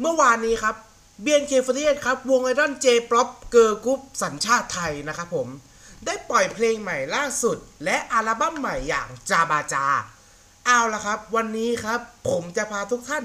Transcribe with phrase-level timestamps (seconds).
[0.00, 0.76] เมื่อวานนี้ครับ
[1.24, 5.48] BNK48 ครับ วงไอดอล J-pop girl group สัญชาติไทยนะครับผม
[6.06, 9.86] ได้ปล่อยเพลงใหม่ล่าสุด และอัลบั้มใหม่อย่างจาบาจา
[10.66, 13.24] เอาละครับ วันนี้ครับผมจะพาทุกท่าน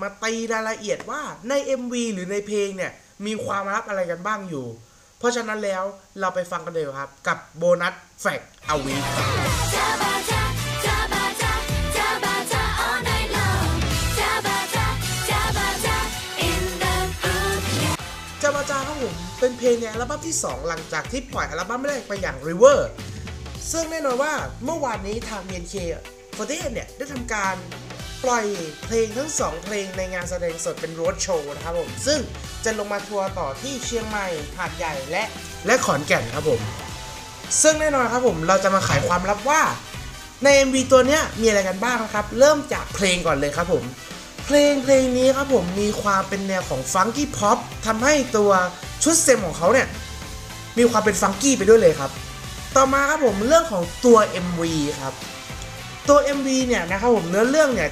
[0.00, 2.92] มาตีรายละเอียดว่าใน MV หรือในเพลงเนี่ย
[3.26, 4.66] มีความลับอะไรกันบ้างอยู่
[5.18, 5.84] เพราะฉะนั้นแล้ว
[6.20, 9.24] เราไปฟังกันเลยครับ กับ bonus fact อวีครั
[10.24, 10.25] บ
[18.42, 22.78] จาบาจาครับผมเป็นเพลงในอัลบั้มที่ 2 หลังจากที่ปล่อยอัลบั้มแรกไปอย่าง River
[23.72, 24.32] ซึ่งแน่นอนว่า
[24.64, 25.74] เมื่อวานนี้ทาง BNK
[26.38, 27.54] ประเทเนี่ย ได้ทำการ
[28.24, 28.46] ปล่อย
[28.84, 32.20] เพลงทั้ง 2 เพลงในงานแสดงสดเป็นโรดโชว์นะครับผม ซึ่ง
[32.64, 34.26] จะลงมาทัวร์ต่อที่เชียงใหม่
[34.56, 35.24] หาดใหญ่และ
[35.66, 36.60] และขอนแก่นครับผม
[37.62, 39.62] ซึ่งแน่นอนครับผมเราจะมาไขความลับว่า
[40.42, 43.84] ใน MV ตัวเนี้ยมีอะไรกันบ้างนะครับ เริ่มจากเพลงก่อนเลยครับผม
[44.46, 48.50] เพลงเพลงนี้ครับผมมีความเป็นแนวของฟังกี้พ็อปทำให้ตัว
[49.02, 49.88] ชุดเซมของเขาเนี่ย
[50.78, 52.10] มีความเป็นฟังกี้ไปด้วยเลยครับ
[52.76, 54.62] ต่อมาครับผมเรื่องของตัว MV
[55.00, 55.14] ครับ
[56.08, 57.90] ตัว MV เนี่ยนะครับผมเนื้อเรื่องเนี่ย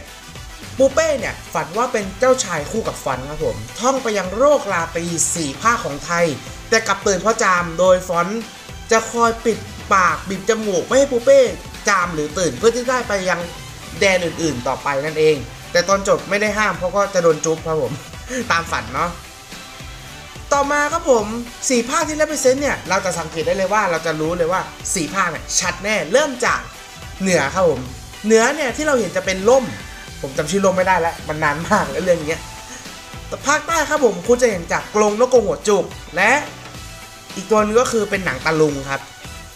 [0.78, 6.26] ปูเป้เนี่ยฝันว่าเป็นเจ้าชายคู่กับฟันครับผม ท่องไปยังโรคราตรีสี่ภาคของไทย
[6.68, 8.26] แต่กลับตื่นเพราะจามโดยฟอน
[8.90, 9.58] จะคอยปิด
[9.94, 11.40] ปากบีบจมูกไม่ให้ปูเป้
[11.88, 13.40] จามหรือตื่นเพื่อที่ได้ไปยัง
[14.00, 15.36] แดนอื่นๆ ต่อไปนั่นเอง
[15.74, 17.92] แต่ตอนจบไม่ได้ห้ามเพราะก็จะโดนจุ๊บครับผม
[18.52, 19.10] ตามฝันเนาะ
[20.52, 21.26] ต่อมาครับผม
[21.68, 24.60] สีภาคที่ represent เนี่ยเราจะสังเกตได้เลยว่าเราจะรู้เลยว่า
[24.94, 26.60] สีภาคเนี่ยชัดแน่เริ่มจาก
[27.20, 27.80] เหนือครับผม
[28.26, 29.64] เหนือเนี่ยที่เราเห็นจะเป็นล่ม
[30.22, 32.42] ผมจำชื่อล่มไม่ได้แล้วมันนานมากแล้วเรื่องเนี้ย
[33.46, 35.84] ภาคใต้ครับผมคุณจะเห็นจากกรงนกกรงหัวจุก
[36.16, 36.32] และ
[37.34, 39.00] อีกตัวนึงก็คือเป็นหนังตะลุงครับ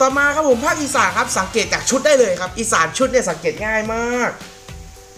[0.01, 4.31] ต่อมาครับผมภาคอีสานครับสังเกตจากชุดได้เลยครับอีสานชุดเนี่ยสังเกตง่ายมาก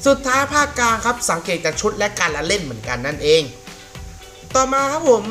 [0.06, 3.43] สุดท้ายภาคกลางครับสังเกตจากชุดและการละเล่นเหมือนกันนั่นเอง
[4.55, 5.23] ต่อมาครับผม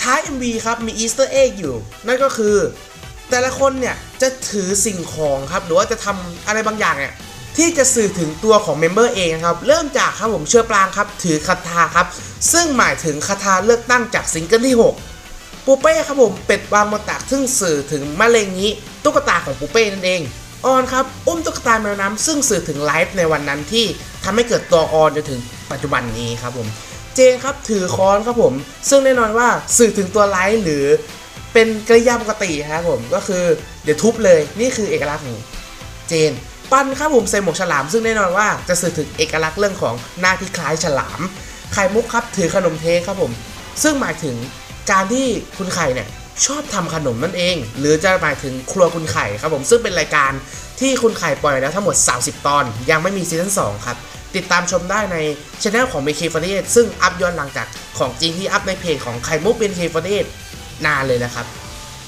[0.00, 1.74] ท้าย MV ครับมี Easter egg อยู่
[2.06, 2.56] นั่นก็คือ
[3.30, 7.14] แต่ละคนเนี่ยจะถือสิ่งของครับหรือว่าจะทำอะไรบางอย่างเนี่ย
[7.56, 12.06] ที่จะสื่อถึงตัวของ member เองครับเริ่มจากครับผมเชื่อปรางครับถือคาถาครับ
[12.52, 14.76] ซึ่งหมายถึงคทาเลือกตั้งจากซิงเกิลที่
[15.20, 18.70] 6 ปูเป้ครับผมเป็ดวางบนตักซึ่งสื่อถึงมะเร็งนี้
[19.04, 20.20] ตุ๊กตาของปูเป้นั่นเอง
[20.66, 23.84] ออนครับ อุ้มตุ๊กตาแมวน้ำซึ่งสื่อถึงไลฟ์ในวันนั้นที่
[24.24, 26.68] ทำให้เกิดตัวออนจนถึงปัจจุบันนี้ครับผม
[27.14, 28.54] เจนครับถือค้อนครับผม
[28.88, 29.48] ซึ่งแน่นอนว่า
[29.78, 30.84] สื่อถึงตัวไลฟ์หรือ
[31.52, 33.44] เป็นกริยาปกติครับผมก็คือ
[33.84, 35.38] เดี๋ยวทุบเลยนี่คือเอกลักษณ์ของ
[36.08, 36.32] เจน
[36.72, 41.20] ปัญครับผมใส่หมวกฉลาม ซึ่งแน่นอนว่าจะสื่อถึงเอกลักษณ์เรื่องของหน้าที่คล้ายฉลาม
[41.72, 43.32] ไข่มุกครับถือขนมเทกครับผม
[43.82, 44.36] ซึ่งหมายถึง
[44.90, 45.26] การที่
[45.58, 46.08] คุณไข่เนี่ย
[46.46, 50.32] ชอบทำขนมนั่นเอง หรือจะหมายถึงครัวคุณไข่ครับผมซึ่งเป็นรายการ
[50.80, 53.96] ที่คุณไข่ปล่อยแล้วทั้งหมด 30 ตอน ยังไม่มีซีซั่น2ครับ
[54.36, 55.16] ติดตามชมได้ใน
[55.62, 57.66] ช anel ของ BK f o r t ซึ่งอัพย้อนหลังจาก
[57.98, 60.10] ของจริงที่อัพในเพจของไข่มุก BK f o r t
[60.86, 61.46] นานเลยนะครับ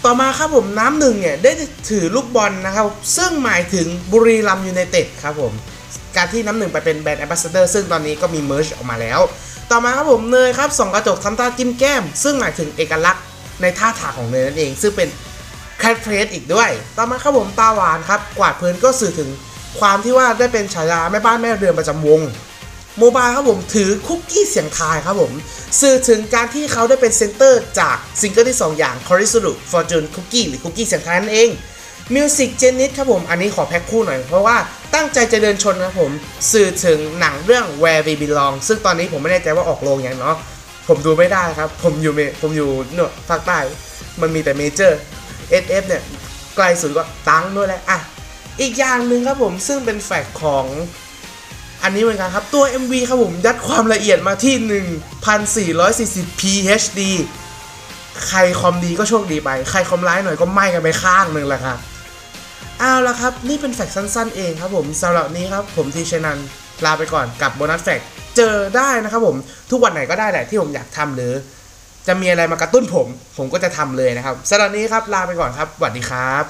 [0.04, 1.52] ต่อมาครับผมน้ำหนึ่งเนี่ยได้
[1.90, 2.86] ถือลูกบอลนะครับ
[3.16, 5.52] ซึ่งหมายถึงบุรีรัมย์ยูไนเต็ดครับผม
[6.16, 9.20] การที่น้ำหนึ่งไปเป็น brand ambassador ซึ่งตอนนี้ก็มี merch ออกมาแล้ว
[9.70, 13.22] ต่อมาครับผมเนยครับส่องกระจกทำตาจิ้มแก้ม ซึ่งหมายถึงเอกลักษณ์
[13.62, 15.08] ในท่าทางของเนยนั่นเอง ซึ่งเป็น
[15.78, 19.30] catchphrase อีกด้วย ต่อมาครับผมตาหวานครับ กวาดเพลินก็สื่อถึง
[19.80, 22.20] ความที่ว่าได้เป็นฉายาแม่บ้านแม่เรือนประจำวง
[22.98, 25.32] โมบายครับผมถือคุกกี้เสี่ยงทายครับผม
[25.80, 31.50] สื่อถึงการที่เขาได้เป็น center จากซิงเกิลที่ 2 อย่าง c o r i s u r u Fortune Cookie หรือคุกกี้เสี่ยงทายนั่นเอง
[32.14, 34.56] Music g e n i t ครับผม อันนี้ขอแพ็คคู่หน่อย เพราะว่า
[34.94, 36.10] ตั้งใจจะเดินชนครับผม
[36.52, 40.36] สื่อถึงหนังเรื่อง Where We Belong ซึ่งตอนนี้ผมไม่แน่ใจว่าออกโรงยังเนาะ
[40.90, 43.58] ผมดูไม่ได้ครับ ผมอยู่เมผมอยู่เนอะภาคใต้
[44.20, 44.98] มันมีแต่เมเจอร์
[45.62, 46.02] SF เนี่ย
[46.56, 47.98] ไกลสุดก็ตังด้วยแหละอะ
[48.60, 50.66] อีกอย่างหนึ่งครับผมซึ่งเป็นแฟกของ
[51.82, 54.54] อันนี้เหมือนกันครับ ตัว MV ครับผมยัดความละเอียดมาที่
[55.78, 56.42] 1440p
[56.82, 57.00] HD
[58.26, 61.78] ใครคอมดีก็โชคดีไป ใครคอมร้ายหน่อยก็ไหม้กันไปข้างหนึ่งแหละครับ
[62.78, 66.38] เอาละครับ นี่เป็นแฟกสั้นๆเองครับผมสำหรับนี้ครับ ผมทีชนัน
[66.84, 69.36] ลาไปก่อนกับโบนัสแฟก์ เจอได้นะครับผม
[69.70, 71.32] ทุกวันไหนก็ได้แหละที่ผมอยากทำหรือ
[72.06, 73.06] จะมีอะไรมากระตุ้นผม
[73.36, 76.44] ผมก็จะทำเลยนะครับสำหรับนี้ครับลาไปก่อนครับสวัสดีครับ